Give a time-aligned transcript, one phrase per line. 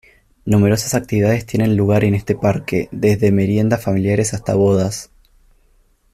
[0.45, 5.11] Numerosas actividades tienen lugar en este parque, desde meriendas familiares hasta bodas.